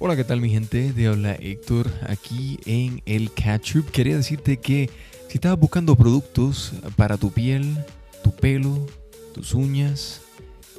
[0.00, 0.92] Hola, ¿qué tal mi gente?
[0.92, 3.90] De habla Héctor aquí en el Catchup.
[3.90, 4.88] Quería decirte que
[5.26, 7.84] si estabas buscando productos para tu piel,
[8.22, 8.86] tu pelo,
[9.34, 10.20] tus uñas,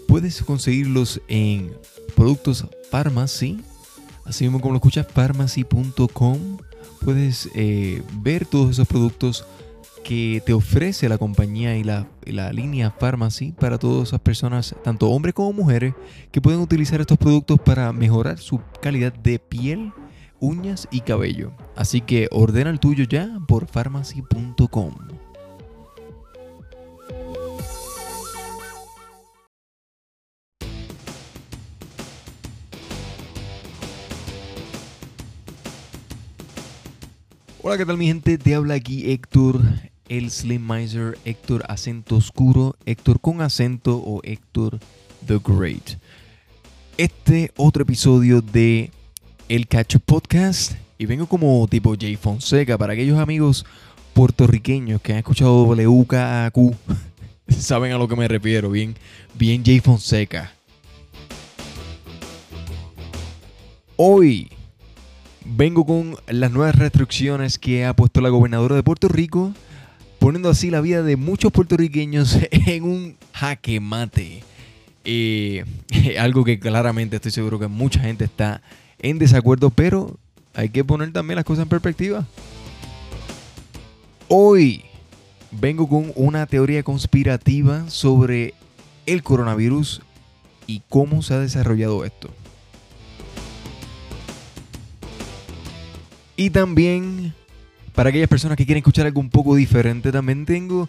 [0.07, 1.73] puedes conseguirlos en
[2.15, 3.59] Productos Pharmacy.
[4.23, 6.57] Así mismo como lo escuchas, pharmacy.com.
[7.03, 9.45] Puedes eh, ver todos esos productos
[10.03, 15.09] que te ofrece la compañía y la, la, línea Pharmacy para todas esas personas, tanto
[15.09, 15.93] hombres como mujeres,
[16.31, 19.91] que pueden utilizar estos productos para mejorar su calidad de piel,
[20.39, 21.51] uñas y cabello.
[21.75, 25.18] Así que ordena el tuyo ya por pharmacy.com.
[37.69, 38.39] Hola, ¿qué tal mi gente?
[38.39, 39.61] Te habla aquí Héctor,
[40.07, 44.79] el Slim Miser, Héctor acento oscuro, Héctor con acento o Héctor
[45.27, 45.99] the Great.
[46.97, 48.89] Este otro episodio de
[49.49, 53.63] El Cacho Podcast y vengo como tipo Jay Fonseca para aquellos amigos
[54.15, 56.73] puertorriqueños que han escuchado WKAQ
[57.49, 58.95] saben a lo que me refiero, bien,
[59.35, 60.51] bien Jay Fonseca.
[63.95, 64.49] Hoy
[65.45, 69.53] vengo con las nuevas restricciones que ha puesto la gobernadora de Puerto Rico,
[70.19, 74.43] poniendo así la vida de muchos puertorriqueños en un jaque mate.
[75.05, 75.65] Eh,
[76.19, 78.61] algo que claramente estoy seguro que mucha gente está
[78.99, 80.17] en desacuerdo, pero
[80.53, 82.25] hay que poner también las cosas en perspectiva.
[84.27, 84.83] Hoy
[85.51, 88.53] vengo con una teoría conspirativa sobre
[89.05, 90.01] el coronavirus
[90.67, 92.29] y cómo se ha desarrollado esto.
[96.39, 97.33] Y también,
[97.93, 100.87] para aquellas personas que quieren escuchar algo un poco diferente, también tengo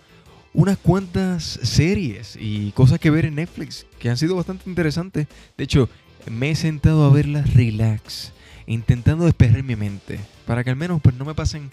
[0.54, 5.26] unas cuantas series y cosas que ver en Netflix que han sido bastante interesantes.
[5.58, 5.88] De hecho,
[6.30, 8.32] me he sentado a verlas relax,
[8.68, 11.68] intentando despejar mi mente, para que al menos pues no me pasen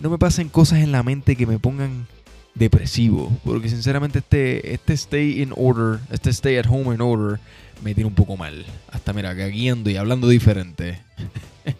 [0.00, 2.08] no me pasen cosas en la mente que me pongan
[2.56, 7.38] depresivo, porque sinceramente este este stay in order, este stay at home in order
[7.84, 8.66] me tiene un poco mal.
[8.90, 10.98] Hasta mira, gagueando y hablando diferente.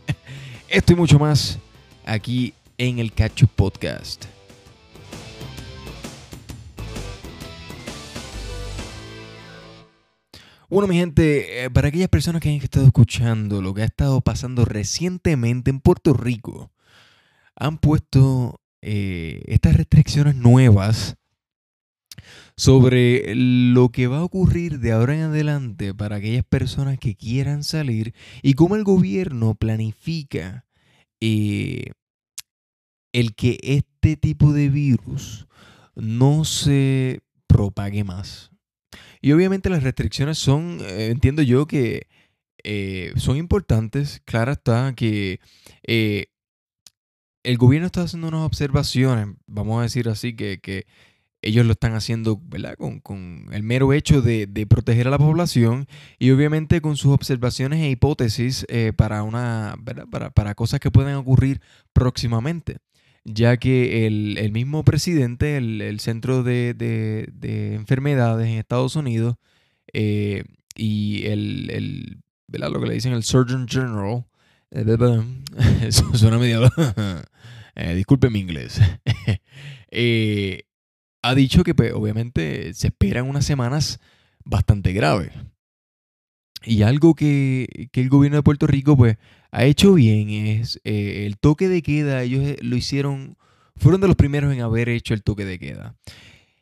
[0.70, 1.58] Esto y mucho más
[2.06, 4.26] aquí en el Cacho Podcast.
[10.68, 14.20] Bueno, mi gente, eh, para aquellas personas que han estado escuchando lo que ha estado
[14.20, 16.70] pasando recientemente en Puerto Rico,
[17.56, 21.16] han puesto eh, estas restricciones nuevas
[22.56, 27.64] sobre lo que va a ocurrir de ahora en adelante para aquellas personas que quieran
[27.64, 30.66] salir y cómo el gobierno planifica
[31.20, 31.92] eh,
[33.12, 35.46] el que este tipo de virus
[35.94, 38.50] no se propague más.
[39.20, 42.06] Y obviamente las restricciones son, eh, entiendo yo que
[42.64, 44.22] eh, son importantes.
[44.24, 45.40] Claro está que
[47.42, 50.86] el gobierno está haciendo unas observaciones, vamos a decir así, que, que
[51.42, 52.76] ellos lo están haciendo ¿verdad?
[52.76, 55.86] Con, con el mero hecho de, de, proteger a la población
[56.18, 59.76] y obviamente con sus observaciones e hipótesis eh, para, una.
[60.10, 61.60] Para, para, cosas que pueden ocurrir
[61.92, 62.78] próximamente.
[63.24, 68.96] Ya que el, el mismo presidente, el, el Centro de, de, de, Enfermedades en Estados
[68.96, 69.36] Unidos
[69.92, 72.18] eh, y el, el,
[72.48, 72.70] ¿verdad?
[72.70, 74.24] lo que le dicen el Surgeon General,
[75.82, 76.70] eso suena medio...
[77.74, 78.80] eh, disculpe mi inglés.
[79.90, 80.64] eh,
[81.22, 84.00] ha dicho que pues, obviamente se esperan unas semanas
[84.44, 85.32] bastante graves.
[86.64, 89.16] Y algo que, que, el gobierno de Puerto Rico pues,
[89.50, 92.22] ha hecho bien es eh, el toque de queda.
[92.22, 93.36] Ellos eh, lo hicieron,
[93.76, 95.96] fueron de los primeros en haber hecho el toque de queda.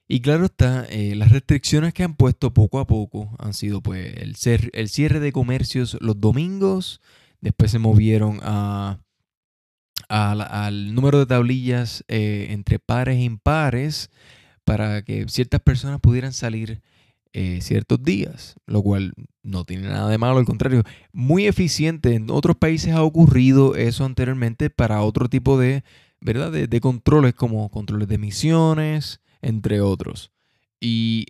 [0.06, 4.16] Y claro está, eh, las restricciones que han puesto poco a poco han sido pues
[4.16, 7.02] el, ser, el cierre de comercios los domingos,
[7.42, 9.00] después se movieron a,
[10.08, 14.10] a al número de tablillas entre pares e impares,
[14.68, 16.82] para que ciertas personas pudieran salir
[17.32, 22.14] eh, ciertos días, lo cual no tiene nada de malo, al contrario, muy eficiente.
[22.14, 25.84] En otros países ha ocurrido eso anteriormente para otro tipo de,
[26.20, 26.52] ¿verdad?
[26.52, 30.32] De, controles como controles de emisiones, entre otros.
[30.82, 31.28] Y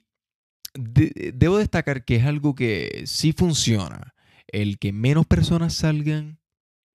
[0.75, 4.15] de, debo destacar que es algo que sí funciona.
[4.49, 6.41] El que menos personas salgan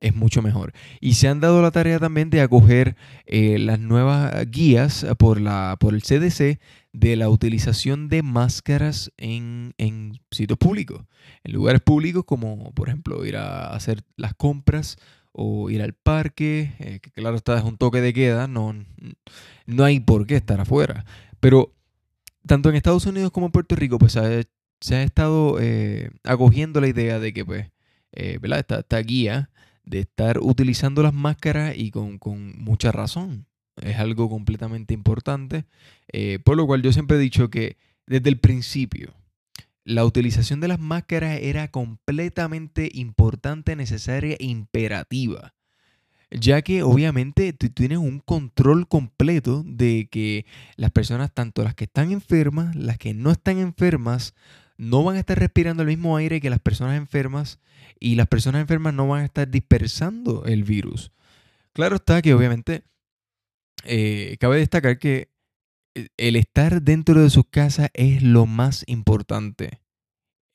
[0.03, 0.73] es mucho mejor.
[0.99, 5.77] Y se han dado la tarea también de acoger eh, las nuevas guías por, la,
[5.79, 6.59] por el CDC
[6.91, 11.05] de la utilización de máscaras en, en, sitios públicos,
[11.43, 14.97] en lugares públicos como por ejemplo ir a hacer las compras
[15.31, 18.75] o ir al parque, eh, que claro está es un toque de queda, no,
[19.65, 21.05] no hay por qué estar afuera.
[21.39, 21.73] Pero
[22.45, 26.89] tanto en Estados Unidos como en Puerto Rico pues se ha, estado eh, acogiendo la
[26.89, 27.73] idea de que pues
[28.15, 28.59] eh, ¿verdad?
[28.59, 29.49] Esta, guía
[29.83, 32.19] de estar utilizando las máscaras y con,
[32.57, 33.45] mucha razón.
[33.81, 35.65] Es algo completamente importante,
[36.11, 39.13] eh, por lo cual yo siempre he dicho que desde el principio
[39.83, 45.53] la utilización de las máscaras era completamente importante, necesaria e imperativa
[46.33, 50.45] ya que obviamente tú tienes un control completo de que
[50.75, 54.33] las personas, tanto las que están enfermas, las que no están enfermas,
[54.77, 57.59] no van a estar respirando el mismo aire que las personas enfermas
[58.03, 61.13] y las personas enfermas no van a estar dispersando el virus.
[61.71, 62.83] Claro está que obviamente
[63.85, 65.29] eh, cabe destacar que
[65.95, 69.79] eh, el estar dentro de sus casas es lo más importante.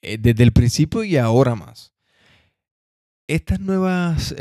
[0.03, 1.95] Eh, desde el principio y ahora más
[3.27, 4.35] estas nuevas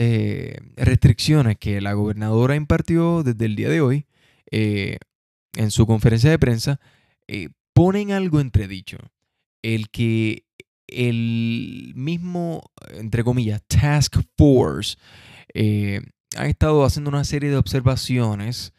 [0.77, 4.06] restricciones que la gobernadora impartió desde el día de hoy
[4.50, 6.80] en su conferencia de prensa
[7.74, 8.98] ponen algo entredicho.
[9.62, 10.45] El que
[10.88, 14.98] el mismo, entre comillas, Task Force
[16.36, 18.74] ha estado haciendo una serie de observaciones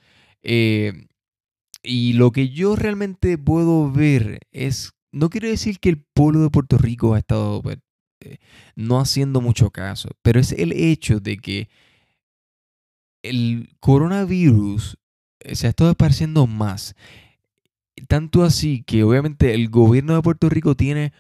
[1.83, 6.51] y lo que yo realmente puedo ver es, no quiero decir que el pueblo de
[6.51, 7.79] Puerto Rico ha estado pues,
[8.21, 8.39] eh,
[8.75, 11.69] no haciendo mucho caso, pero es el hecho de que
[13.23, 14.99] el coronavirus
[15.41, 16.95] eh, se ha estado esparciendo más.
[18.07, 21.13] Tanto así que obviamente el gobierno de Puerto Rico tiene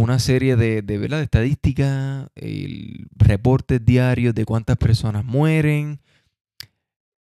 [0.00, 2.26] una serie de, de, estadísticas,
[3.16, 6.00] reportes diarios de cuántas personas mueren.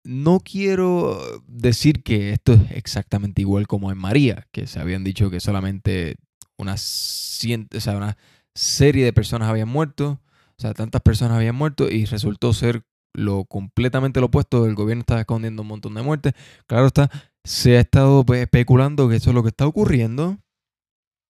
[0.04, 5.32] No quiero decir que esto es exactamente igual como en María, que se habían dicho
[5.32, 6.18] que solamente
[6.56, 7.40] unas,
[7.76, 8.16] o sea, unas
[8.54, 10.22] serie de personas habían muerto,
[10.58, 15.02] o sea, tantas personas habían muerto y resultó ser lo completamente lo opuesto, el gobierno
[15.02, 16.34] estaba escondiendo un montón de muertes.
[16.68, 17.10] Claro está,
[17.44, 20.38] se ha estado pues, especulando que eso es lo que está ocurriendo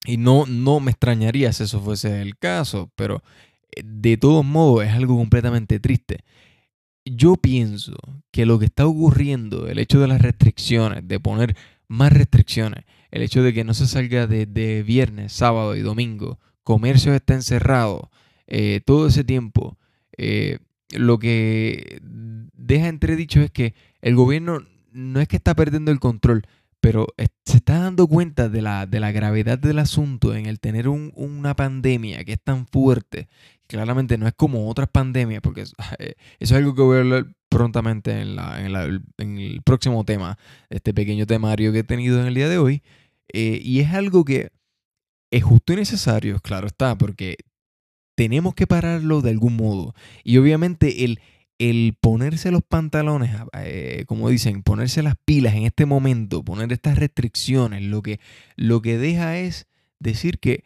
[0.06, 3.24] y no, no me extrañaría si eso fuese el caso, pero
[3.76, 6.24] eh, de todos modos es algo completamente triste.
[7.06, 7.96] Yo pienso
[8.32, 11.56] que lo que está ocurriendo, el hecho de las restricciones, de poner
[11.88, 16.40] más restricciones, el hecho de que no se salga de, de viernes, sábado y domingo,
[16.64, 18.12] comercio está encerrado,
[18.48, 19.78] eh, todo ese tiempo,
[20.18, 20.60] eh,
[20.90, 22.02] lo que
[22.54, 26.46] deja entredicho es que el gobierno no es que está perdiendo el control,
[26.82, 27.08] pero
[27.46, 31.56] se está dando cuenta de la, de la gravedad del asunto en el tener una
[31.56, 33.30] pandemia que es tan fuerte.
[33.68, 35.76] Claramente no es como otras pandemias, porque eso,
[36.40, 40.40] es algo que voy a hablar prontamente en, la, en, el próximo tema,
[40.70, 42.82] este pequeño temario que he tenido en el día de hoy.
[43.32, 44.52] Eh, y es algo que
[45.30, 47.38] es justo y necesario, claro está, porque
[48.16, 49.94] tenemos que pararlo de algún modo.
[50.24, 51.20] Y obviamente el,
[51.62, 56.98] el ponerse los pantalones, eh, como dicen, ponerse las pilas en este momento, poner estas
[56.98, 58.20] restricciones, lo que,
[58.56, 59.68] lo que deja es
[60.00, 60.64] decir que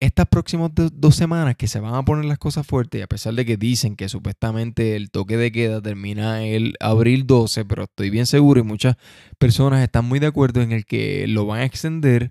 [0.00, 3.34] estas próximas dos semanas que se van a poner las cosas fuertes, y a pesar
[3.34, 8.08] de que dicen que supuestamente el toque de queda termina el abril 12, pero estoy
[8.10, 8.96] bien seguro y muchas
[9.38, 12.30] personas están muy de acuerdo en el que lo van a extender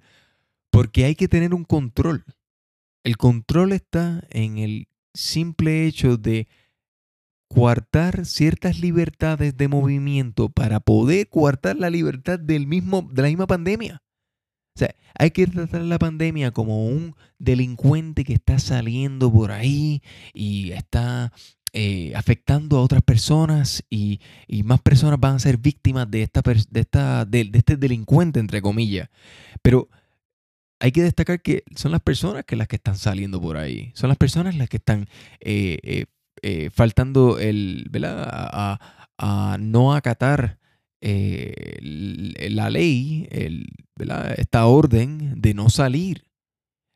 [0.70, 2.24] porque hay que tener un control.
[3.04, 6.48] El control está en el simple hecho de
[7.48, 13.48] coartar ciertas libertades de movimiento para poder coartar la libertad del mismo, de la misma
[13.48, 14.04] pandemia.
[14.76, 20.04] O sea, hay que tratar la pandemia como un delincuente que está saliendo por ahí
[20.34, 21.32] y está
[21.74, 24.20] eh, afectando a otras personas y,
[24.64, 29.10] más personas van a ser víctimas de, esta, de, esta, de este delincuente, entre comillas.
[29.62, 29.90] Pero
[30.80, 33.92] hay que destacar que son las personas que las que están saliendo por ahí.
[33.96, 35.08] Son las personas las que están
[35.40, 36.06] eh, eh,
[36.42, 40.60] eh, faltando el, A, no acatar
[41.02, 43.28] la ley,
[44.38, 46.24] esta orden de no salir.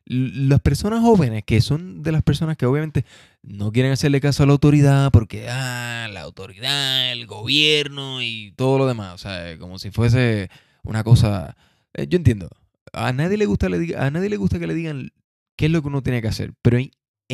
[0.05, 3.05] Las personas jóvenes, que son de las personas que obviamente
[3.43, 8.77] no quieren hacerle caso a la autoridad porque, ah, la autoridad, el gobierno y todo
[8.77, 9.13] lo demás.
[9.13, 10.49] O sea, como si fuese
[10.83, 11.55] una cosa...
[11.95, 12.49] yo entiendo,
[12.93, 15.11] a nadie le gusta, a nadie le gusta que le digan
[15.55, 16.77] qué es lo que uno tiene que hacer, pero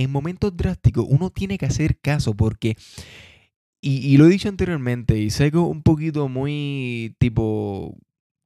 [0.01, 2.77] en, momentos drásticos uno tiene que hacer caso porque,
[3.82, 7.98] y, lo he dicho anteriormente, y que un poquito muy tipo,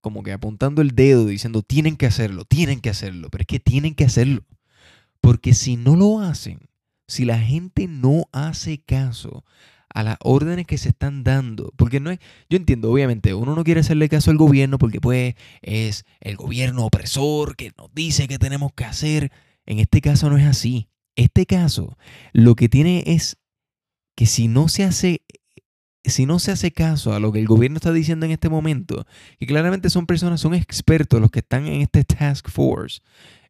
[0.01, 3.59] como que apuntando el dedo diciendo, tienen que hacerlo, tienen que hacerlo, pero es que
[3.59, 4.45] tienen que hacerlo.
[5.21, 6.59] Porque si no lo hacen,
[7.07, 9.43] si la gente no hace caso
[9.93, 11.73] a las órdenes que se están dando.
[11.75, 15.35] Porque no es, yo entiendo, obviamente, uno no quiere hacerle caso al gobierno porque pues
[15.61, 19.31] es el gobierno opresor que nos dice que tenemos que hacer.
[19.65, 20.87] En este caso no es así.
[21.15, 21.97] Este caso
[22.33, 23.37] lo que tiene es
[24.15, 25.21] que si no se hace
[26.03, 29.05] si no se hace caso a lo que el gobierno está diciendo en este momento,
[29.39, 33.01] que claramente son personas, son expertos los que están en este task force,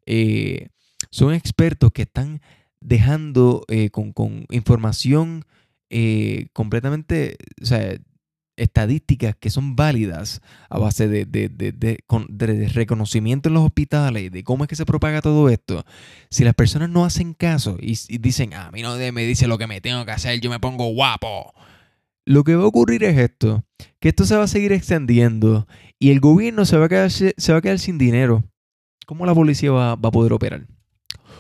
[0.05, 0.67] eh,
[1.11, 2.41] son expertos que están
[2.81, 4.13] dejando eh, con,
[4.49, 5.45] información
[5.89, 7.97] eh, completamente, o sea,
[8.57, 14.67] estadísticas que son válidas a base de, de, reconocimiento en los hospitales, de cómo es
[14.67, 15.83] que se propaga todo esto,
[16.29, 19.67] si las personas no hacen caso y, dicen, a mí no me dice lo que
[19.67, 21.53] me tengo que hacer, yo me pongo guapo.
[22.25, 23.63] Lo que va a ocurrir es esto,
[23.99, 25.67] que esto se va a seguir extendiendo
[25.97, 28.43] y el gobierno se va a quedar, se va a quedar sin dinero.
[29.07, 30.67] ¿Cómo la policía va, va, a poder operar?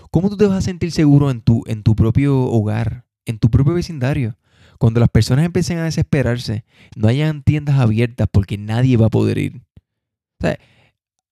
[0.09, 3.49] ¿Cómo tú te vas a sentir seguro en tu, en tu propio hogar, en tu
[3.49, 4.37] propio vecindario?
[4.81, 9.37] Cuando las personas empiecen a desesperarse, no hayan tiendas abiertas porque nadie va a poder
[9.37, 9.61] ir.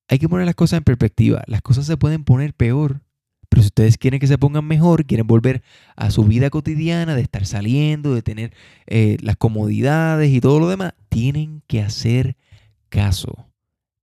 [0.08, 1.42] Hay que poner las cosas en perspectiva.
[1.48, 3.02] Las cosas se pueden poner peor.
[3.50, 5.64] Pero si ustedes quieren que se pongan mejor, quieren volver
[5.96, 8.54] a su vida cotidiana, de estar saliendo, de tener
[8.86, 12.38] eh, las comodidades y todo lo demás, tienen que hacer
[12.90, 13.48] caso.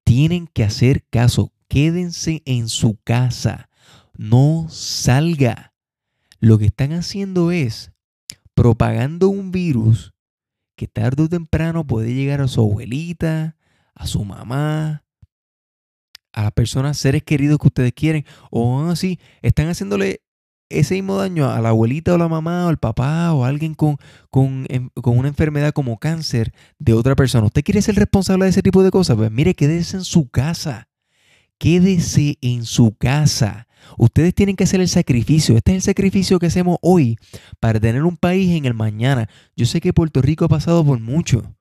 [0.03, 1.53] Tienen que hacer caso.
[1.69, 3.69] Quédense en su casa.
[4.17, 5.73] No salga.
[6.41, 7.93] Lo que están haciendo es
[8.57, 10.15] propagando un virus
[10.77, 13.55] que tarde o temprano puede llegar a su abuelita,
[13.95, 15.05] a su mamá,
[16.33, 20.23] a las personas, seres queridos que ustedes quieren, o así, están haciéndole
[20.69, 23.75] ese mismo daño a la abuelita o la mamá o al papá o a alguien
[23.75, 23.99] con,
[24.31, 27.47] con, con, una enfermedad como cáncer de otra persona.
[27.47, 29.17] ¿Usted quiere ser responsable de ese tipo de cosas?
[29.17, 30.89] Pues mire, quédese en su casa.
[31.59, 33.69] Quédese en su casa.
[33.99, 35.57] Ustedes tienen que hacer el sacrificio.
[35.57, 37.17] Este es el sacrificio que hacemos hoy
[37.61, 39.29] para tener un país en el mañana.
[39.57, 41.55] Yo sé que Puerto Rico ha pasado por mucho.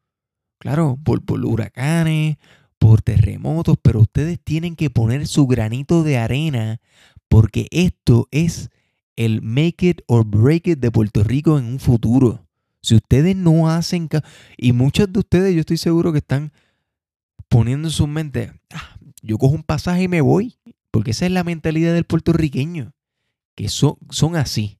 [0.60, 2.38] Claro, por, huracanes,
[2.78, 6.80] por terremotos, pero ustedes tienen que poner su granito de arena
[7.28, 8.70] porque esto es
[9.16, 12.46] el make it or break it de Puerto Rico en un futuro.
[12.82, 14.10] Si ustedes no hacen
[14.58, 16.52] y muchos de ustedes yo estoy seguro que están
[17.50, 20.56] poniendo en su mente, ah, yo cojo un pasaje y me voy
[20.96, 22.94] porque esa es la mentalidad del puertorriqueño,
[23.54, 24.80] que son, son así.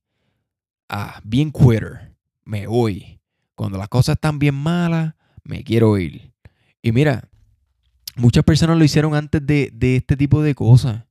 [0.88, 3.20] Ah, bien quitter, me voy.
[3.54, 6.32] Cuando las cosas están bien malas, me quiero ir.
[6.82, 7.28] Y mira,
[8.16, 11.04] muchas personas lo hicieron antes de, este tipo de cosas.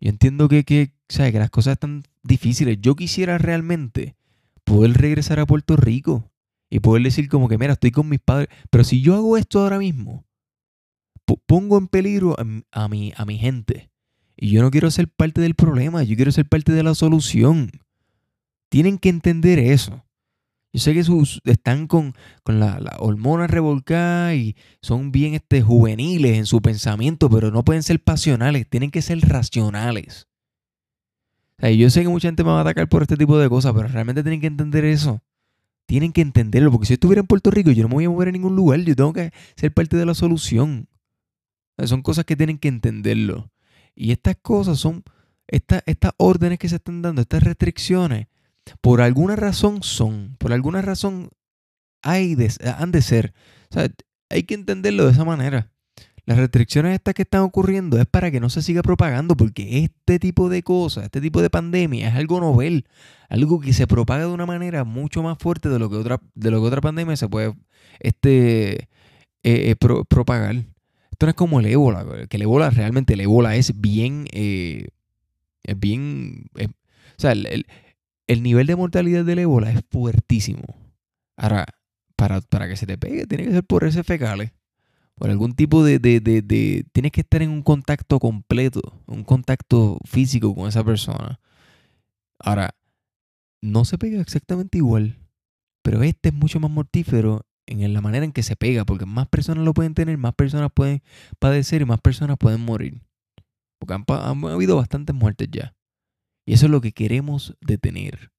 [0.00, 2.78] Yo entiendo que, que, que las cosas están difíciles.
[2.80, 4.16] Yo quisiera realmente
[4.64, 6.32] poder regresar a Puerto Rico
[6.70, 8.48] y poder decir como que, mira, estoy con mis padres.
[8.70, 10.24] Pero si yo hago esto ahora mismo,
[11.44, 12.34] pongo en peligro
[12.72, 13.90] a mi, a mi gente.
[14.40, 17.72] Y yo no quiero ser parte del problema, yo quiero ser parte de la solución.
[18.68, 20.04] Tienen que entender eso.
[20.72, 21.02] Yo sé que
[21.50, 22.14] están con,
[22.44, 27.82] con la, hormona revolcada y son bien este, juveniles en su pensamiento, pero no pueden
[27.82, 30.28] ser pasionales, tienen que ser racionales.
[31.60, 33.88] yo sé que mucha gente me va a atacar por este tipo de cosas, pero
[33.88, 35.20] realmente tienen que entender eso.
[35.86, 38.10] Tienen que entenderlo, porque si yo estuviera en Puerto Rico, yo no me voy a
[38.10, 40.86] mover a ningún lugar, yo tengo que ser parte de la solución.
[41.82, 43.50] son cosas que tienen que entenderlo.
[44.00, 45.02] Y estas cosas son,
[45.48, 48.28] estas órdenes que se están dando, estas restricciones,
[48.80, 51.30] por alguna razón son, por alguna razón
[52.02, 52.36] hay
[52.78, 53.34] han de ser.
[54.30, 55.72] Hay que entenderlo de esa manera.
[56.26, 60.20] Las restricciones estas que están ocurriendo es para que no se siga propagando, porque este
[60.20, 62.86] tipo de cosas, este tipo de pandemia es algo novel,
[63.28, 66.50] algo que se propaga de una manera mucho más fuerte de lo que otra, de
[66.52, 67.54] lo que otra pandemia se puede
[67.98, 68.86] este, eh,
[69.42, 70.54] eh, propagar.
[71.18, 74.86] Esto no es como el ébola, que el ébola realmente, el ébola es bien, eh,
[75.64, 77.66] es bien, o sea, el,
[78.40, 80.62] nivel de mortalidad del ébola es fuertísimo.
[81.36, 81.66] Ahora,
[82.14, 84.52] para, para que se te pegue, tiene que ser por ese fecales.
[85.16, 89.98] Por algún tipo de, de, de, Tienes que estar en un contacto completo, un contacto
[90.04, 91.40] físico con esa persona.
[92.38, 92.76] Ahora,
[93.60, 95.18] no se pega exactamente igual,
[95.82, 99.28] pero este es mucho más mortífero en la manera en que se pega, porque más
[99.28, 101.02] personas lo pueden tener, más personas pueden
[101.38, 103.02] padecer y más personas pueden morir.
[103.78, 105.76] Porque han, habido bastantes muertes ya.
[106.46, 108.32] Y eso es lo que queremos detener.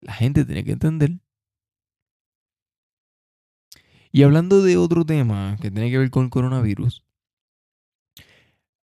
[0.00, 1.20] La gente tiene que entender.
[4.10, 7.04] Y hablando de otro tema que tiene que ver con el coronavirus,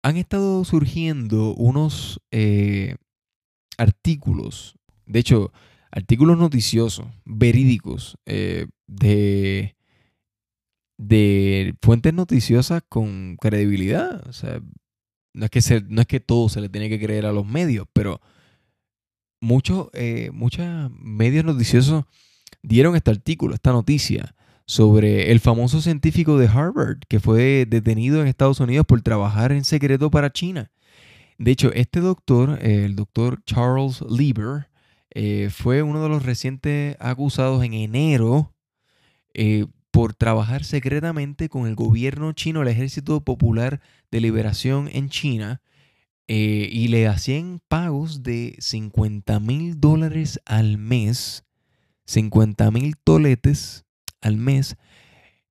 [0.02, 2.96] han estado surgiendo unos eh,
[3.78, 4.74] artículos,
[5.06, 5.52] de hecho,
[5.90, 9.76] artículos noticiosos, verídicos, eh, de,
[10.98, 14.26] de fuentes noticiosas con credibilidad.
[14.28, 14.60] O sea,
[15.32, 17.86] no es, que no es que todo se le tiene que creer a los medios,
[17.92, 18.20] pero
[19.40, 20.30] muchos eh,
[21.00, 22.04] medios noticiosos
[22.62, 24.34] dieron este artículo, esta noticia,
[24.66, 29.64] sobre el famoso científico de Harvard que fue detenido en Estados Unidos por trabajar en
[29.64, 30.70] secreto para China.
[31.38, 34.69] De hecho, este doctor, el doctor Charles Lieber,
[35.10, 38.54] eh, fue uno de los recientes acusados en enero
[39.34, 45.62] eh, por trabajar secretamente con el gobierno chino, el Ejército Popular de Liberación en China,
[46.28, 51.44] eh, y le hacían pagos de 50 mil dólares al mes,
[52.04, 53.84] 50 mil toletes
[54.20, 54.76] al mes,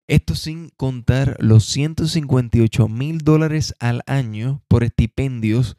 [0.07, 5.77] esto sin contar los 158 mil dólares al año por estipendios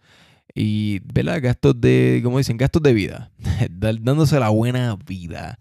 [0.61, 1.41] y, ¿verdad?
[1.43, 3.31] Gastos de, como dicen, gastos de vida,
[3.71, 5.59] dándose la buena vida,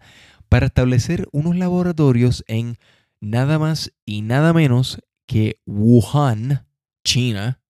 [0.50, 2.78] para establecer unos laboratorios en
[3.22, 6.66] nada más y nada menos que Wuhan,
[7.04, 7.62] China,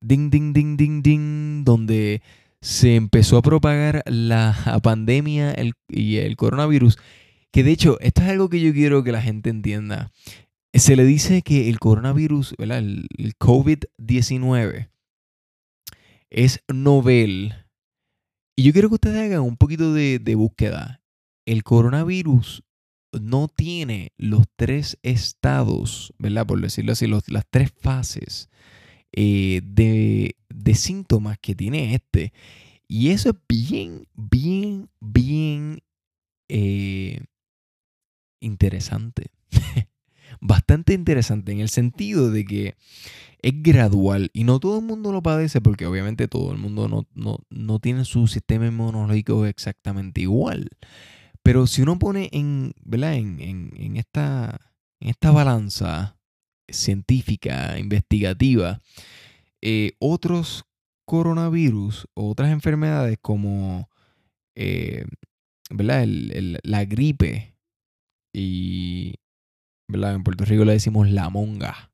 [0.00, 2.22] ding, ding, ding, ding, ding, donde
[2.60, 5.54] se empezó a propagar la pandemia
[5.88, 6.98] y el coronavirus
[7.50, 10.12] que de hecho, esto es algo que yo quiero que la gente entienda.
[10.74, 14.90] Se le dice que el coronavirus, el, COVID-19,
[16.30, 17.54] es novel.
[18.56, 21.02] Y yo quiero que ustedes hagan un poquito de, búsqueda.
[21.46, 22.64] El coronavirus
[23.12, 26.46] no tiene los tres estados, ¿verdad?
[26.46, 28.50] Por decirlo así, las tres fases
[29.12, 30.34] eh, de,
[30.74, 32.32] síntomas que tiene este.
[32.86, 35.82] Y eso es bien, bien, bien
[36.48, 37.20] eh,
[38.40, 39.30] interesante.
[40.40, 42.74] Bastante interesante en el sentido de que
[43.40, 47.38] es gradual y no todo el mundo lo padece porque obviamente todo el mundo no,
[47.50, 50.68] no, tiene su sistema inmunológico exactamente igual.
[51.42, 53.14] Pero si uno pone en, ¿verdad?
[53.14, 56.18] En, esta, en esta balanza
[56.68, 58.80] científica, investigativa,
[59.62, 60.64] eh, otros
[61.04, 63.88] coronavirus, otras enfermedades como
[64.54, 65.04] eh,
[65.70, 66.06] ¿verdad?
[66.06, 67.54] la gripe,
[68.32, 69.14] y
[69.88, 71.90] en Puerto Rico le decimos la monga.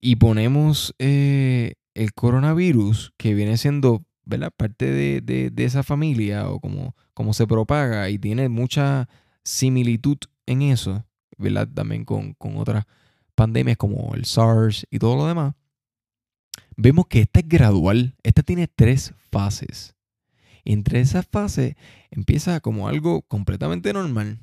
[0.00, 4.52] Y ponemos eh, el coronavirus, que viene siendo ¿verdad?
[4.54, 9.08] parte de, esa familia o como, como se propaga y tiene mucha
[9.42, 11.04] similitud en eso,
[11.74, 12.84] también con, con otras
[13.34, 15.54] pandemias como el SARS y todo lo demás.
[16.76, 19.94] Vemos que esta es gradual, esta tiene tres fases.
[20.64, 21.74] Entre esas fases
[22.10, 24.38] empieza como algo completamente normal,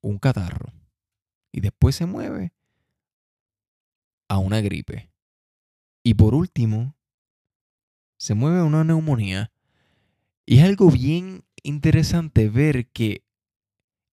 [0.00, 0.77] un catarro
[1.52, 2.52] y después se mueve
[4.28, 5.10] a una gripe.
[6.02, 6.96] Y por último,
[8.16, 9.50] se mueve a una neumonía.
[10.46, 13.22] Y es algo bien interesante ver que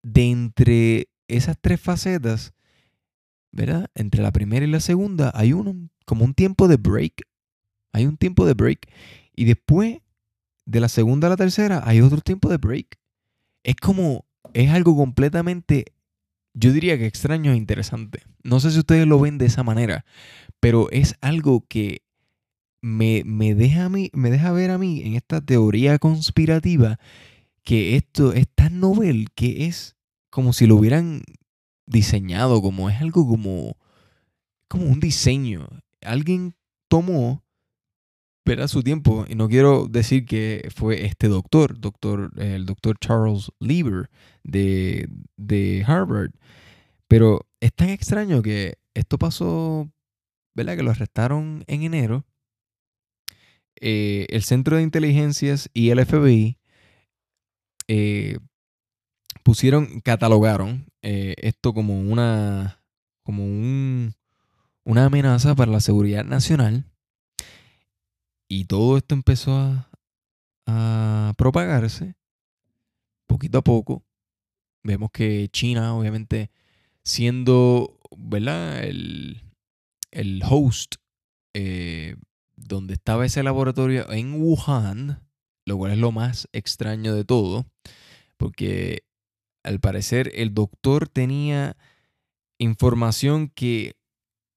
[0.03, 2.53] de entre esas tres facetas,
[3.51, 3.89] ¿verdad?
[3.95, 7.23] Entre la primera y la segunda hay un, como un tiempo de break.
[7.91, 8.87] Hay un tiempo de break.
[9.33, 9.99] Y después,
[10.65, 12.99] de la segunda a la tercera, hay otro tiempo de break.
[13.63, 15.93] Es como es algo completamente,
[16.55, 18.23] yo diría que extraño e interesante.
[18.43, 20.05] No sé si ustedes lo ven de esa manera,
[20.59, 22.01] pero es algo que
[22.81, 23.23] me,
[23.55, 26.99] deja, a mí, me deja ver a mí en esta teoría conspirativa
[27.63, 29.95] que esto es tan novel que es
[30.29, 31.23] como si lo hubieran
[31.87, 33.77] diseñado, como es algo como,
[34.67, 35.67] como un diseño.
[36.01, 36.55] Alguien
[36.87, 37.44] tomó
[38.47, 43.51] a su tiempo, y no quiero decir que fue este doctor, doctor el doctor Charles
[43.59, 44.09] Lieber
[44.43, 46.31] de, de, Harvard,
[47.07, 49.89] pero es tan extraño que esto pasó,
[50.53, 50.77] ¿verdad?
[50.77, 52.25] Que lo arrestaron en enero.
[53.81, 56.59] Eh, el Centro de Inteligencias y el FBI
[57.87, 58.37] eh,
[59.43, 62.79] pusieron, catalogaron eh, esto como una,
[63.23, 64.13] como un,
[64.83, 66.85] una amenaza para la seguridad nacional
[68.47, 69.57] y todo esto empezó
[70.67, 72.15] a, propagarse
[73.27, 74.03] poquito a poco.
[74.83, 76.49] Vemos que China, obviamente,
[77.03, 78.83] siendo ¿verdad?
[78.83, 79.41] El,
[80.49, 80.95] host
[81.53, 82.15] eh,
[82.55, 85.21] donde estaba ese laboratorio en Wuhan,
[85.65, 87.65] lo cual es lo más extraño de todo,
[88.37, 89.03] porque
[89.63, 91.75] al parecer el doctor tenía
[92.59, 93.95] información que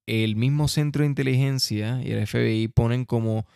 [0.06, 3.46] el mismo centro de inteligencia y el FBI ponen como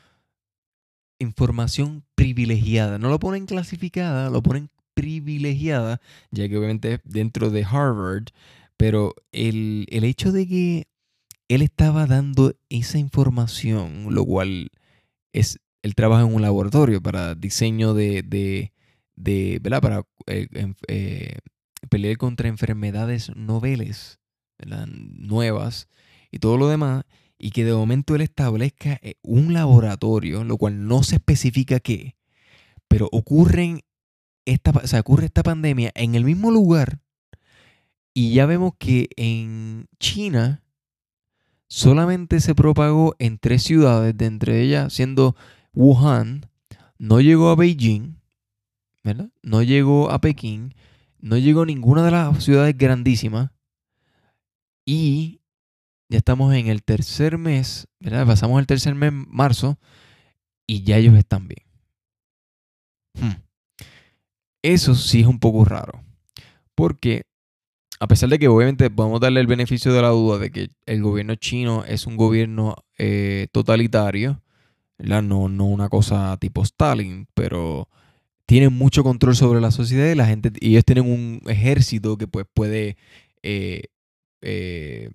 [1.22, 2.98] información privilegiada.
[2.98, 8.26] No lo ponen clasificada, lo ponen privilegiada, ya que obviamente es dentro de Harvard,
[8.76, 10.86] pero el, hecho de que
[11.48, 14.70] él estaba dando esa información, lo cual
[15.32, 18.22] es, él trabaja en un laboratorio para diseño de,
[19.16, 19.80] de, ¿verdad?
[19.80, 20.48] Para eh,
[20.88, 21.38] eh,
[21.88, 24.18] pelear contra enfermedades noveles,
[25.18, 25.88] nuevas
[26.30, 27.04] y todo lo demás
[27.42, 32.14] y que de momento él establezca eh, un laboratorio, lo cual no se especifica qué,
[32.86, 33.84] pero ocurre
[34.46, 37.00] esta, ocurre esta pandemia en el mismo lugar
[38.14, 40.62] y ya vemos que en China
[41.66, 45.34] solamente se propagó en tres ciudades, de entre ellas siendo
[45.74, 46.46] Wuhan,
[46.98, 48.20] no llegó a Beijing,
[49.02, 49.30] ¿verdad?
[49.42, 50.74] No llegó a Pekín,
[51.18, 53.50] no llegó a ninguna de las ciudades grandísimas
[54.84, 55.41] y
[56.12, 58.26] ya estamos en el tercer mes, ¿verdad?
[58.26, 59.78] Pasamos el tercer mes, marzo,
[60.66, 61.64] y ya ellos están bien.
[63.14, 63.42] Hmm.
[64.62, 66.04] Eso sí es un poco raro.
[66.74, 67.22] Porque,
[67.98, 71.02] a pesar de que obviamente podemos darle el beneficio de la duda de que el
[71.02, 74.42] gobierno chino es un gobierno eh, totalitario,
[74.98, 75.22] ¿verdad?
[75.22, 77.88] No, una cosa tipo Stalin, pero
[78.44, 82.44] tienen mucho control sobre la sociedad y la gente, ellos tienen un ejército que pues
[82.52, 82.98] puede
[83.42, 83.84] eh,
[84.42, 85.08] eh,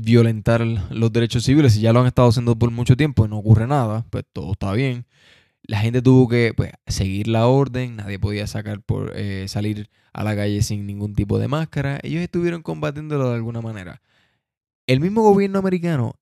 [0.00, 1.76] violentar los derechos civiles.
[1.76, 4.52] Y ya lo han estado haciendo por mucho tiempo y no ocurre nada, pues todo
[4.52, 5.06] está bien.
[5.62, 10.24] La gente tuvo que pues, seguir la orden, nadie podía sacar por, eh, salir a
[10.24, 12.00] la calle sin ningún tipo de máscara.
[12.02, 14.02] Ellos estuvieron combatiéndolo de alguna manera.
[14.86, 16.14] El mismo gobierno americano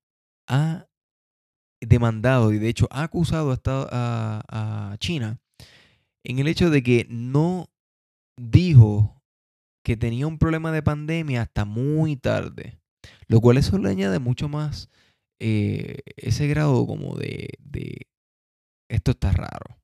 [0.47, 0.87] ha
[1.81, 5.39] demandado y de hecho ha acusado a China
[6.23, 7.69] en el hecho de que no
[8.37, 9.21] dijo
[9.83, 12.80] que tenía un problema de pandemia hasta muy tarde.
[13.27, 14.89] Lo cual eso le añade mucho más
[15.39, 18.07] eh, ese grado como de, de,
[18.89, 19.77] esto está raro.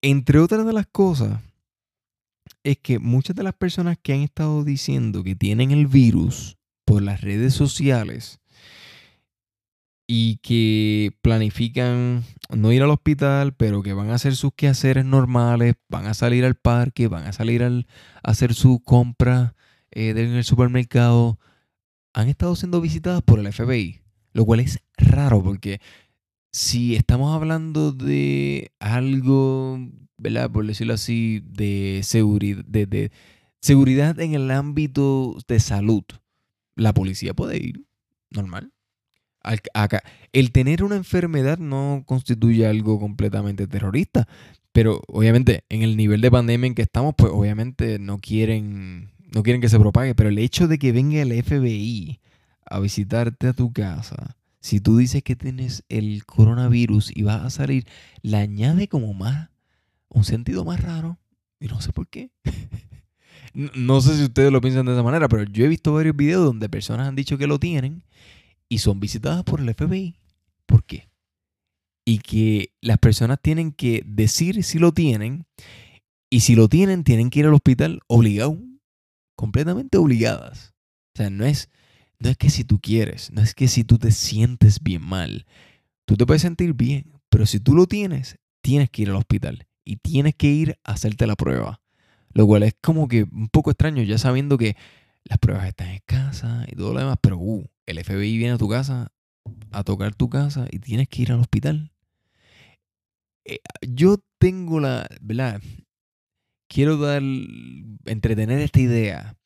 [0.00, 1.40] Entre otras de las cosas,
[2.62, 7.02] es que muchas de las personas que han estado diciendo que tienen el virus por
[7.02, 8.40] las redes sociales
[10.06, 15.74] y que planifican no ir al hospital, pero que van a hacer sus quehaceres normales,
[15.88, 17.84] van a salir al parque, van a salir a
[18.22, 19.54] hacer su compra
[19.90, 21.38] eh, en el supermercado,
[22.12, 24.00] han estado siendo visitadas por el FBI,
[24.32, 25.80] lo cual es raro porque
[26.50, 29.78] si estamos hablando de algo,
[30.16, 30.50] ¿verdad?
[30.50, 33.12] Por decirlo así, de seguridad, de
[33.60, 36.04] seguridad en el ámbito de salud,
[36.74, 37.84] la policía puede ir
[38.30, 38.72] normal
[39.74, 40.02] acá.
[40.32, 44.28] El tener una enfermedad no constituye algo completamente terrorista,
[44.72, 49.42] pero obviamente en el nivel de pandemia en que estamos, pues obviamente no quieren, no
[49.42, 52.20] quieren que se propague, pero el hecho de que venga el FBI
[52.64, 57.50] a visitarte a tu casa, si tú dices que tienes el coronavirus y vas a
[57.50, 57.86] salir,
[58.22, 59.50] le añade como más,
[60.08, 61.18] un sentido más raro,
[61.60, 62.30] y no sé por qué.
[63.54, 66.44] no sé si ustedes lo piensan de esa manera, pero yo he visto varios videos
[66.44, 68.04] donde personas han dicho que lo tienen
[68.68, 70.16] y son visitadas por el FBI.
[70.66, 71.08] ¿Por qué?
[72.04, 75.46] Y que las personas tienen que decir si lo tienen
[76.30, 78.58] y si lo tienen tienen que ir al hospital obligado,
[79.38, 80.74] completamente obligadas.
[81.14, 81.70] O sea, no es,
[82.18, 85.46] no es que si tú quieres, no es que si tú te sientes bien mal,
[86.06, 89.68] tú te puedes sentir bien, pero si tú lo tienes, tienes que ir al hospital
[89.84, 91.80] y tienes que ir a hacerte la prueba.
[92.34, 94.76] Lo cual es como que un poco extraño ya sabiendo que
[95.22, 98.58] las pruebas están en casa y todo lo demás, pero uh, el FBI viene a
[98.58, 99.12] tu casa
[99.70, 101.92] a tocar tu casa y tienes que ir al hospital.
[103.44, 105.60] Eh, yo tengo la, ¿verdad?
[106.68, 107.22] Quiero dar,
[108.04, 109.36] entretener esta idea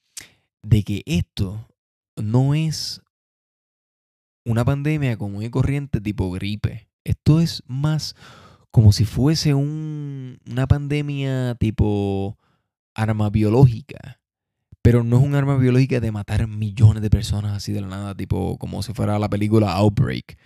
[0.62, 1.68] de que esto
[2.16, 3.00] no es
[4.44, 6.88] una pandemia común y corriente tipo gripe.
[7.04, 8.14] Esto es más
[8.70, 12.38] como si fuese un, una pandemia tipo
[12.94, 14.20] arma biológica.
[14.82, 18.14] Pero no es un arma biológica de matar millones de personas así de la nada,
[18.16, 20.36] tipo como si fuera la película Outbreak.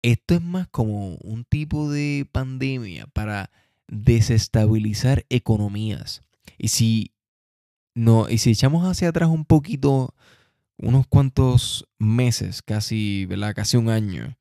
[0.00, 3.50] Esto es más como un tipo de pandemia para
[3.88, 6.22] desestabilizar economías.
[6.58, 7.12] Y si,
[7.94, 10.14] no, y si echamos hacia atrás un poquito,
[10.78, 13.54] unos cuantos meses, casi, ¿verdad?
[13.54, 14.36] Casi un año.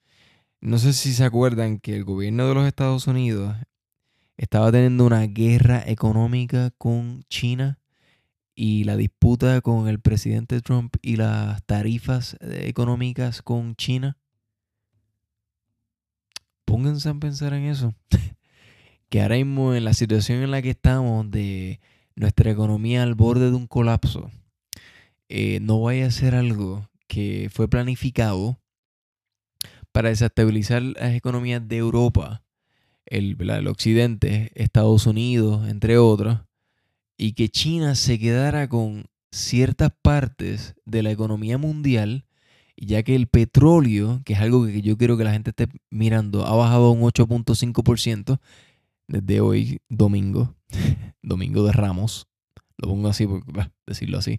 [0.62, 3.56] No sé si se acuerdan que el gobierno de los Estados Unidos
[4.38, 7.80] estaba teniendo una guerra económica con China
[8.56, 14.18] y la disputa con el presidente Trump y las tarifas eh, económicas con China.
[16.66, 17.94] Pónganse a pensar en eso.
[19.10, 21.80] que ahora mismo en la situación en la que estamos de
[22.16, 24.32] nuestra economía al borde de un colapso,
[25.30, 28.60] eh, no vaya a ser algo que fue planificado
[29.92, 32.44] para desestabilizar las economías de Europa,
[33.06, 36.40] el, occidente, Estados Unidos, entre otros,
[37.18, 42.26] y que China se quedara con ciertas partes de la economía mundial,
[42.76, 46.46] ya que el petróleo, que es algo que yo quiero que la gente esté mirando,
[46.46, 48.40] ha bajado un 8.5%
[49.08, 50.56] desde hoy, domingo,
[51.22, 52.28] domingo de Ramos,
[52.78, 53.44] lo pongo así, por
[53.86, 54.38] decirlo así,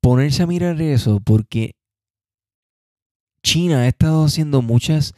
[0.00, 1.76] ponerse a mirar eso porque
[3.42, 5.14] China ha estado haciendo muchas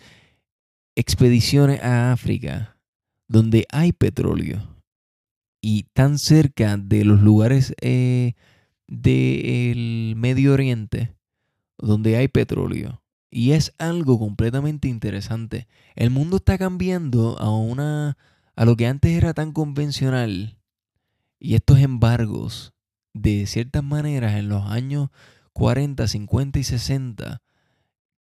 [0.96, 2.78] expediciones a África
[3.28, 4.76] donde hay petróleo
[5.60, 8.34] y tan cerca de los lugares eh,
[8.86, 11.16] del Medio Oriente
[11.78, 13.02] donde hay petróleo.
[13.30, 15.66] Y es algo completamente interesante.
[15.94, 18.16] El mundo está cambiando a una
[18.54, 20.58] a lo que antes era tan convencional.
[21.38, 22.72] Y estos embargos,
[23.12, 25.10] de ciertas maneras, en los años
[25.52, 27.42] 40, 50 y 60,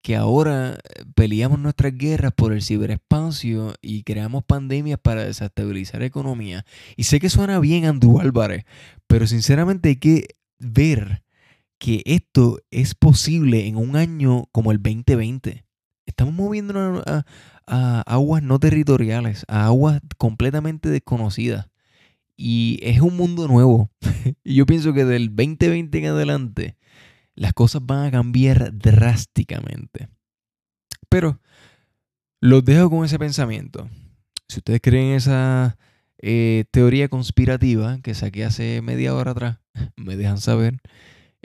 [0.01, 0.77] que ahora
[1.15, 6.65] peleamos nuestras guerras por el ciberespacio y creamos pandemias para desestabilizar economía.
[6.95, 8.65] Y sé que suena bien Andrew Álvarez,
[9.07, 10.27] pero sinceramente hay que
[10.59, 11.24] ver
[11.79, 15.65] que esto es posible en un año como el 2020.
[16.05, 21.67] Estamos moviéndonos a, aguas no territoriales, a aguas completamente desconocidas.
[22.37, 23.89] Y es un mundo nuevo.
[24.43, 26.77] y yo pienso que del 2020 en adelante
[27.33, 30.09] las cosas van a cambiar drásticamente.
[31.09, 31.39] Pero
[32.41, 33.89] los dejo con ese pensamiento.
[34.47, 35.77] Si ustedes creen esa
[36.19, 39.59] eh, teoría conspirativa que saqué hace media hora atrás,
[39.95, 40.79] me dejan saber.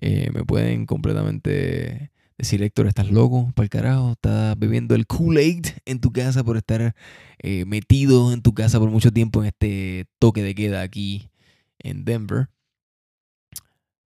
[0.02, 5.66] Eh, me pueden completamente decir, Héctor, estás loco para el carajo, estás bebiendo el Kool-Aid
[5.84, 6.94] en tu casa por estar
[7.38, 11.28] eh, metido en tu casa por mucho tiempo en este toque de queda aquí
[11.78, 12.48] en Denver.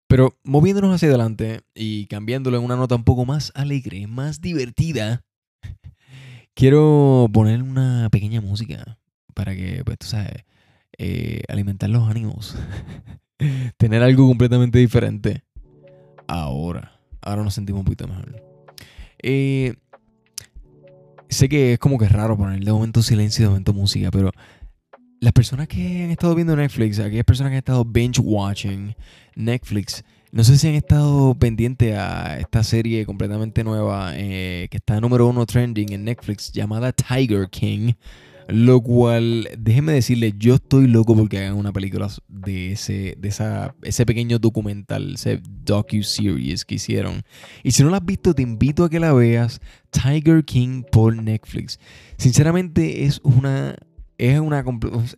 [0.09, 5.25] Pero moviéndonos hacia adelante y cambiándolo en una nota un poco más alegre, más divertida,
[6.55, 8.99] quiero poner una pequeña música
[9.33, 10.45] para que, pues tú sabes,
[10.99, 12.57] eh, alimentar los ánimos.
[13.77, 15.45] Tener algo completamente diferente.
[16.27, 18.43] Ahora, ahora nos sentimos un poquito mejor.
[19.23, 19.75] Eh,
[21.29, 24.31] sé que es como que raro poner de momento silencio y de momento música, pero
[25.21, 28.95] las personas que han estado viendo Netflix, aquellas personas que han estado binge watching
[29.35, 35.01] Netflix, no sé si han estado pendientes a esta serie completamente nueva eh, que está
[35.01, 37.93] número uno trending en Netflix llamada Tiger King.
[38.49, 43.75] Lo cual, déjenme decirle, yo estoy loco porque hagan una película de ese, de esa,
[43.83, 47.23] ese pequeño documental, ese docu-series que hicieron.
[47.63, 49.61] Y si no la has visto, te invito a que la veas.
[49.91, 51.79] Tiger King por Netflix.
[52.19, 53.77] Sinceramente, es una
[54.19, 54.65] es, una,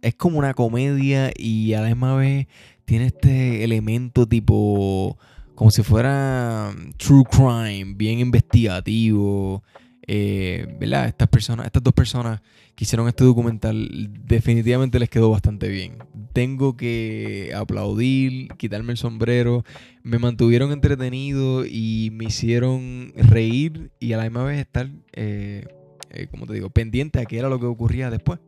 [0.02, 2.46] es como una comedia y a la misma vez
[2.84, 5.18] tiene este elemento tipo
[5.54, 9.64] como si fuera mm, true crime, bien investigativo.
[10.06, 10.66] Eh.
[10.80, 12.40] Estas personas, estas dos personas
[12.74, 15.98] que hicieron este documental definitivamente les quedó bastante bien.
[16.32, 19.64] Tengo que aplaudir, quitarme el sombrero.
[20.02, 25.66] Me mantuvieron entretenido y me hicieron reír y a la misma vez estar, eh,
[26.10, 28.38] eh, como te digo, pendiente a qué era lo que ocurría después.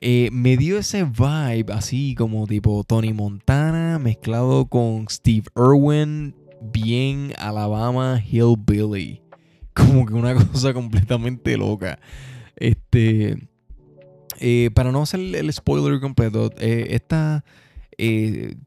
[0.00, 7.32] Eh, me dio ese vibe así como tipo Tony Montana mezclado con Steve Irwin, bien
[7.36, 9.27] Alabama Hillbilly.
[9.78, 11.98] Como que una cosa completamente loca.
[12.56, 13.48] Este.
[14.40, 17.44] Eh, para no hacer el spoiler completo, eh, esta,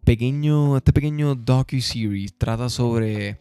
[0.04, 3.40] pequeño, este pequeño docu-series trata sobre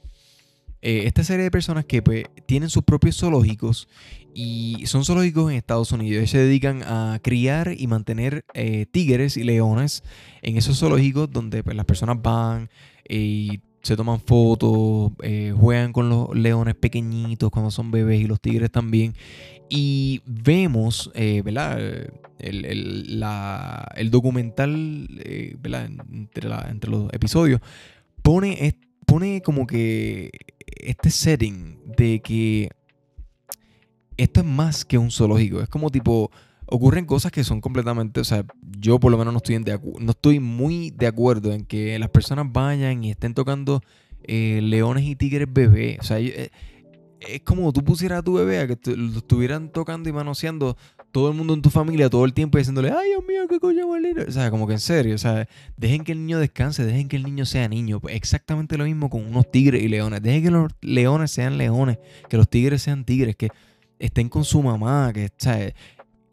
[0.80, 3.88] esta serie de personas que pues, tienen sus propios zoológicos
[4.34, 6.24] y son zoológicos en Estados Unidos.
[6.24, 10.02] y se dedican a criar y mantener eh, tigres y leones
[10.42, 12.70] en esos zoológicos donde pues, las personas van
[13.08, 18.26] eh, y se toman fotos, eh, juegan con los leones pequeñitos cuando son bebés y
[18.26, 19.14] los tigres también.
[19.68, 21.78] Y vemos, ¿verdad?
[22.38, 25.08] El, el, la, el documental,
[25.60, 25.86] ¿verdad?
[26.12, 27.60] Entre, entre, los episodios,
[28.22, 30.30] pone, pone como que
[30.66, 32.70] este setting de que
[34.16, 35.60] esto es más que un zoológico.
[35.62, 36.30] Es como tipo,
[36.70, 38.44] ocurren cosas que son completamente, o sea,
[38.78, 42.46] yo por lo menos no estoy, no estoy muy de acuerdo en que las personas
[42.50, 43.82] vayan y estén tocando
[44.22, 45.98] eh, leones y tigres bebés.
[46.00, 46.50] O sea, eh,
[47.20, 50.76] es como tú pusieras a tu bebé a que lo estuvieran tocando y manoseando
[51.12, 53.58] todo el mundo en tu familia todo el tiempo y diciéndole, ay Dios mío, qué
[53.58, 54.22] coño más lindo.
[54.26, 57.16] O sea, como que en serio, o sea, dejen que el niño descanse, dejen que
[57.16, 58.00] el niño sea niño.
[58.00, 60.22] Pues exactamente lo mismo con unos tigres y leones.
[60.22, 63.48] Dejen que los leones sean leones, que los tigres sean tigres, que
[63.98, 65.74] estén con su mamá, que ¿sabes?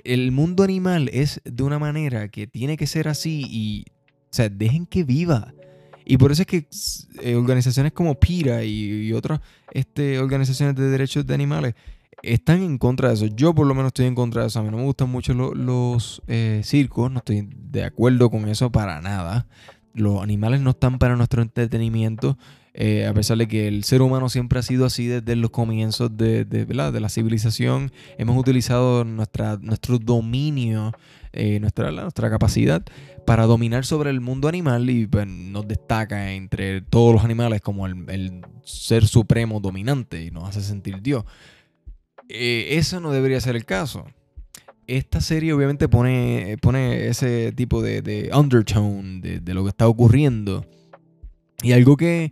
[0.04, 3.86] El mundo animal es de una manera que tiene que ser así y
[4.30, 5.54] o sea, dejen que viva.
[6.06, 6.68] Y por eso es que
[7.22, 11.76] eh, organizaciones como PIRA y, otras este, organizaciones de derechos de animales
[12.24, 13.26] están en contra de eso.
[13.28, 14.60] Yo por lo menos estoy en contra de eso.
[14.60, 18.72] A mí no me gustan mucho los eh, circos, no estoy de acuerdo con eso
[18.72, 19.48] para nada.
[19.94, 22.38] Los animales no están para nuestro entretenimiento.
[22.80, 26.16] Eh, a pesar de que el ser humano siempre ha sido así desde los comienzos
[26.16, 30.94] de, de, la civilización, hemos utilizado nuestra, nuestro dominio,
[31.34, 32.86] eh, nuestra, nuestra capacidad
[33.26, 37.88] para dominar sobre el mundo animal y pues, nos destaca entre todos los animales como
[37.88, 41.26] el, ser supremo dominante y nos hace sentir Dios.
[42.30, 44.06] Eh, eso no debería ser el caso.
[44.86, 49.88] Esta serie obviamente pone, pone ese tipo de, de undertone de, de lo que está
[49.88, 50.64] ocurriendo.
[51.64, 52.32] Y algo que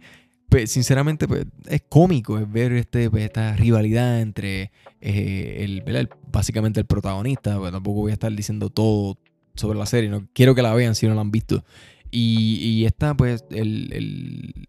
[0.49, 6.85] pues, sinceramente, pues, es cómico ver este, pues, esta rivalidad entre eh, el, básicamente el
[6.85, 7.57] protagonista.
[7.57, 9.17] Pues, tampoco voy a estar diciendo todo
[9.55, 10.09] sobre la serie.
[10.09, 11.63] No quiero que la vean si no la han visto.
[12.11, 14.67] Y, y está, pues, el,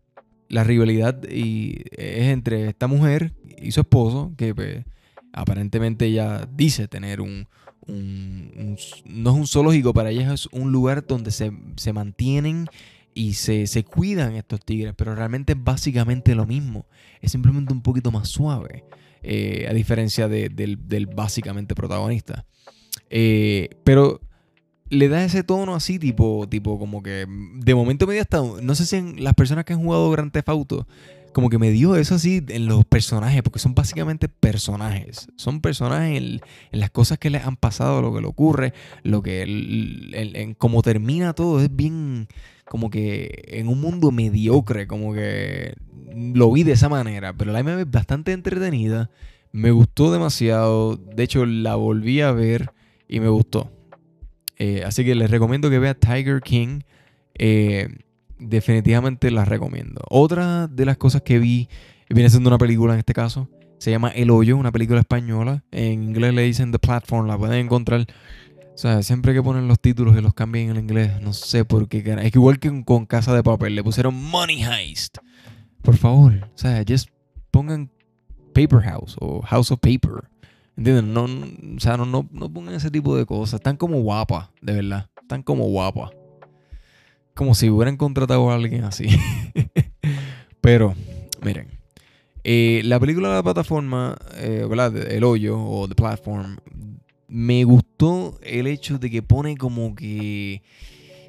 [0.49, 4.85] la rivalidad es entre esta mujer y su esposo, que pues,
[5.33, 7.47] aparentemente ella dice tener un,
[7.87, 12.67] no es un zoológico, para ella es un lugar donde se, mantienen
[13.17, 16.85] y se, cuidan estos tigres, pero realmente es básicamente lo mismo,
[17.23, 18.85] es simplemente un poquito más suave,
[19.23, 22.45] eh, a diferencia del, básicamente protagonista.
[23.09, 24.21] Eh, pero
[24.91, 28.43] le da ese tono así, tipo, tipo, como que de momento me dio hasta.
[28.61, 30.87] No sé si en las personas que han jugado Grand Theft Auto,
[31.33, 35.29] como que me dio eso así en los personajes, porque son básicamente personajes.
[35.37, 38.75] Son personajes en, las cosas que les han pasado, lo que le ocurre,
[39.05, 39.43] lo que.
[39.43, 41.63] en cómo termina todo.
[41.63, 42.29] Es bien.
[42.69, 45.75] Como que en un mundo mediocre, como que
[46.15, 47.33] lo vi de esa manera.
[47.33, 49.11] Pero la MV es bastante entretenida.
[49.53, 50.97] Me gustó demasiado.
[50.97, 52.73] De hecho, la volví a ver
[53.09, 53.71] y me gustó.
[54.59, 56.81] Eh, así que les recomiendo que vea Tiger King.
[57.35, 57.89] Eh,
[58.39, 60.03] definitivamente las recomiendo.
[60.09, 61.69] Otra de las cosas que vi,
[62.09, 63.49] viene siendo una película en este caso,
[63.79, 65.65] se llama El Hoyo, una película española.
[65.71, 68.07] En inglés le dicen The Platform, la pueden encontrar.
[68.77, 71.89] O sea, siempre que ponen los títulos y los cambian en inglés, no sé por
[71.89, 72.05] qué.
[72.21, 75.17] Es igual que con Casa de Papel, le pusieron Money Heist.
[75.81, 77.09] Por favor, o sea, just
[77.51, 77.91] pongan
[78.53, 80.29] Paper House o House of Paper.
[80.77, 81.15] ¿Entienden?
[81.15, 83.61] No, o sea, no, no, no pongan ese tipo de cosas.
[83.61, 85.09] Están como guapas, de verdad.
[85.23, 86.11] Están como guapas.
[87.35, 89.07] Como si hubieran contratado a alguien así.
[90.61, 90.95] Pero,
[91.43, 91.69] miren.
[92.45, 94.95] Eh, la película de la plataforma, eh, ¿verdad?
[95.11, 96.59] El hoyo o The Platform,
[97.29, 100.62] me gustó el hecho de que pone como que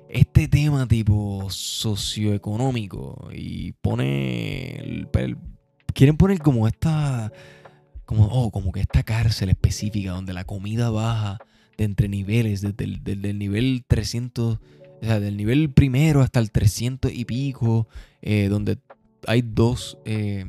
[0.09, 5.07] este tema tipo socioeconómico y pone...
[5.93, 7.31] quieren poner como esta
[8.07, 11.39] como, oh, como que esta cárcel específica donde la comida baja
[11.77, 14.59] de entre niveles, desde el nivel 300, o
[15.01, 17.87] sea, del nivel primero hasta el 300 y pico,
[18.21, 18.79] eh, donde
[19.27, 20.45] hay dos, eh,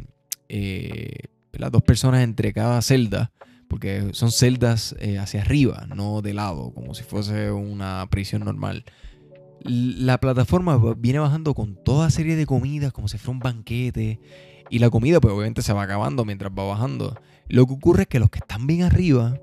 [0.48, 1.10] eh,
[1.52, 3.32] dos personas entre cada celda,
[3.68, 8.84] porque son celdas hacia arriba, no de lado, como si fuese una prisión normal.
[9.62, 14.20] La plataforma viene bajando con toda serie de comidas, como si fuera un banquete.
[14.70, 17.18] Y la comida, pues obviamente se va acabando mientras va bajando.
[17.48, 19.38] Lo que ocurre es que los que están bien arriba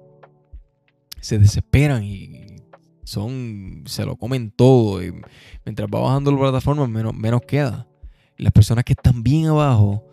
[1.20, 2.58] se desesperan y
[3.04, 5.04] son se lo comen todo.
[5.04, 5.14] Y
[5.66, 7.88] mientras va bajando la plataforma, menos, menos queda.
[8.38, 10.06] las personas que están bien abajo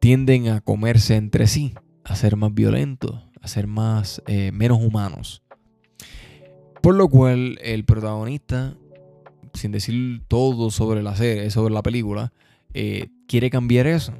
[0.00, 1.74] tienden a comerse entre sí,
[2.08, 5.42] a ser más violentos, a ser más, eh, menos humanos.
[6.80, 8.76] Por lo cual, el protagonista,
[9.52, 12.32] sin decir todo sobre la serie, sobre la película,
[12.72, 14.14] eh, quiere cambiar eso.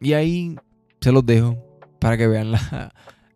[0.00, 0.56] Y ahí
[1.00, 1.56] se los dejo
[2.00, 2.52] para que vean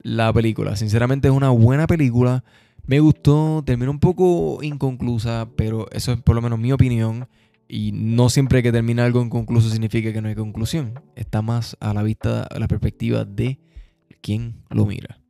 [0.03, 0.77] la, película.
[0.77, 2.45] Sinceramente es una buena película.
[2.87, 7.29] Me gustó, terminó un poco inconclusa, pero eso es por lo menos mi opinión.
[7.69, 10.99] Y no siempre que termina algo inconcluso significa que no hay conclusión.
[11.15, 13.59] Está más a la vista, a la perspectiva de
[14.21, 15.21] quien lo mira.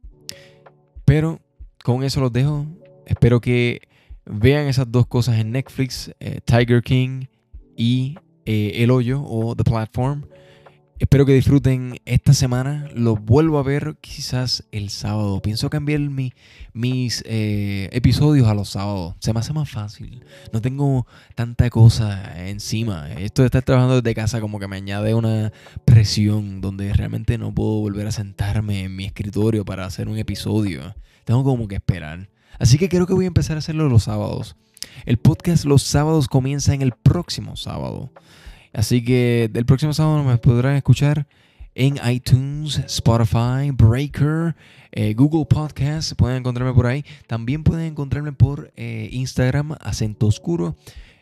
[1.04, 1.40] Pero
[1.84, 2.66] con eso los dejo.
[3.06, 3.80] Espero que
[4.26, 7.24] vean esas dos cosas en Netflix, eh, Tiger King
[7.76, 10.24] y eh, El Hoyo o The Platform.
[10.98, 12.88] Espero que disfruten esta semana.
[12.92, 15.40] Los vuelvo a ver quizás el sábado.
[15.40, 19.14] Pienso cambiar mis eh, episodios a los sábados.
[19.20, 20.24] Se me hace más fácil.
[20.52, 21.06] No tengo
[21.36, 23.12] tanta cosa encima.
[23.12, 25.52] Esto de estar trabajando desde casa como que me añade una
[25.84, 30.96] presión donde realmente no puedo volver a sentarme en mi escritorio para hacer un episodio.
[31.24, 32.28] Tengo como que esperar.
[32.58, 34.56] Así que creo que voy a empezar a hacerlo los sábados.
[35.06, 38.10] El podcast los sábados comienza en el próximo sábado.
[38.72, 41.26] Así que el próximo sábado me podrán escuchar
[41.74, 44.56] en iTunes, Spotify, Breaker,
[44.90, 46.14] eh, Google Podcast.
[46.14, 47.04] Pueden encontrarme por ahí.
[47.26, 50.76] También pueden encontrarme por eh, Instagram, acento oscuro.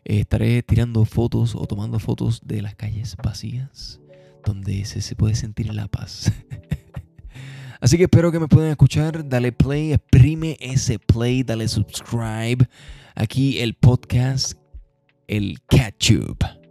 [0.05, 4.01] Eh, estaré tirando fotos o tomando fotos de las calles vacías,
[4.45, 6.33] donde se, se puede sentir la paz.
[7.81, 9.29] Así que espero que me puedan escuchar.
[9.29, 12.67] Dale play, exprime ese play, dale subscribe.
[13.15, 14.55] Aquí el podcast,
[15.29, 16.66] el Ketchup.